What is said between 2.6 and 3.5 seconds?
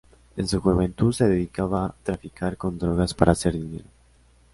drogas para